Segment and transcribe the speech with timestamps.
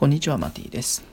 [0.00, 1.04] こんにちは、マティです。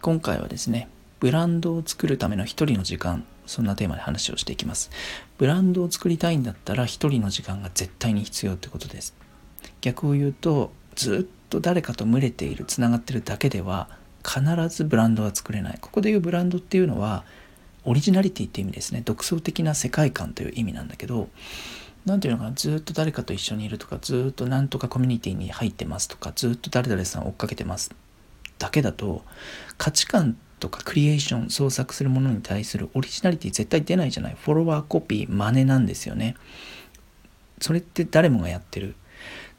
[0.00, 0.88] 今回はですね、
[1.20, 4.90] ブランドを作るための一人の時間、そんなテーマで話をしていきます。
[5.38, 9.14] ブランドを作りたいんだったら一人の時間が絶対に必要ってことです。
[9.80, 13.88] 逆を言うと、ずっと誰かと群れている、つながってるだけでは、
[14.24, 14.40] 必
[14.76, 15.78] ずブランドは作れない。
[15.80, 17.22] ここでいうブランドっていうのは、
[17.84, 19.02] オリジナリティって意味ですね。
[19.04, 21.28] 独創的な世界観という意味なんだけど、
[22.06, 27.94] 何て言うのかなずっと誰かと一緒にいるとかずっとなんとかコミュニティに入ってますとかずっと誰々さん追っかけてます
[28.62, 29.24] だけだと
[29.76, 34.36] 価値観とかクリエーション創作するものに対するオリジナリティ絶対出ないじゃない。
[34.40, 36.36] フォロワーコピー真似なんですよね。
[37.60, 38.94] それって誰もがやってる。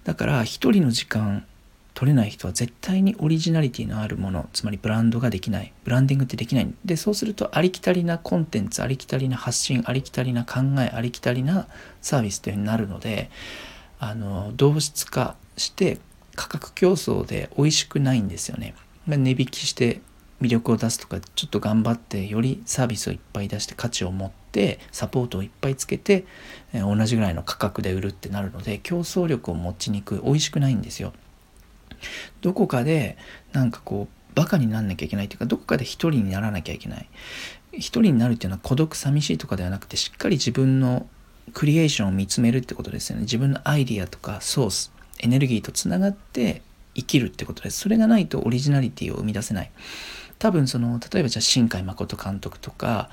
[0.05, 1.45] だから一人の時間
[1.93, 5.73] 取れない人は絶対にオリジナリティのあるものつまりブランドができない。
[5.83, 6.73] ブランディングってできない。
[6.85, 11.67] でそうするとありきたりなコンテンツありきたりな発信ありきたりな考えありきたりな
[12.01, 13.29] サービスというふうになるので
[13.99, 15.99] あの同質化して
[16.35, 18.73] 価格競争で美味しくないんですよね。
[19.07, 20.01] 値引きして
[20.41, 26.25] 魅力を出すとかちょっと頑張ってよりサービスをいっぱい出して価値を持ってサポートをいっぱいつけて、
[26.73, 31.13] 同じぐらいの価格で売るってなるので競争力を持ちにくい美味しくないんですよ。
[32.41, 33.17] どこかで
[33.53, 37.07] なんかこうバカになんなきゃいけないというかどこかで一人にならなきゃいけない。
[37.71, 41.07] 一人になるっていうのは孤独寂しいとかではなくてしっかり自分の
[41.53, 43.23] クリエーションを見つめるってことですよね。
[43.23, 46.61] 自分のアイディアとかソースエネルギーとつながって
[46.95, 47.79] 生きるってことです。
[47.79, 49.71] それがないとオリジナリティを生み出せない。
[50.39, 53.09] 多分その、例えばじゃあ新海誠監督とか、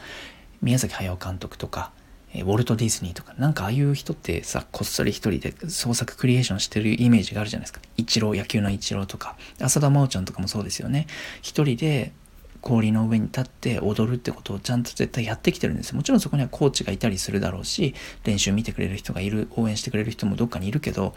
[0.63, 1.93] 宮崎駿監督とか、
[2.35, 7.81] ウォルト・ディズニーとか、なんかああいう人ってさ、こっそり一人で創作クリエーションしてるイメージがあるじゃないですか。
[7.97, 11.07] 一郎、野球の一郎とか、浅田真央ちゃんとかもそうですよね。
[11.43, 12.13] 一人で
[12.61, 15.95] 氷の上に立って踊るってことをちゃんと絶対やってきてるんです。
[15.97, 17.95] もちろんそこにはコーチがいたりするだろうし、
[18.25, 21.15] 練習見てくれる人がいる、応援してくれる人もどっかにいるけど、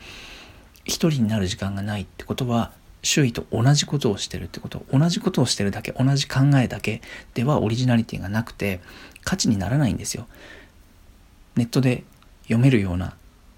[0.86, 7.02] 一人になる時間がないってことは周囲と同じことをしてるってこと同じことをしてるだけ同じ考えだけ。
[7.34, 8.80] ではオリジナリティがなくて
[9.24, 10.28] 価値にならないんですよ。
[11.56, 12.04] ネットで
[12.44, 13.16] 読めるような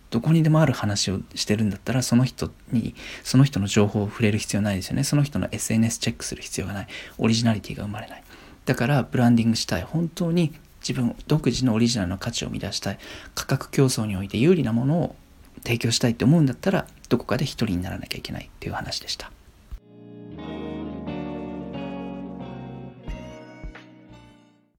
[0.10, 5.04] どこにでもある話をしてるんだったらその人にその人の情報を触れる必要ないですよね。
[5.04, 6.88] その人の SNS チェックする必要がない。
[7.18, 8.24] オリジナリティが生まれない。
[8.66, 9.84] だからブランディングしたい。
[9.84, 13.00] 本当に自分独自のオリジナルの価値を生み出したい。
[13.36, 15.16] 価格競争において有利なものを
[15.64, 19.32] 提供したいって思うんだったらどこかで一人にならなきゃいけないっていう話でした。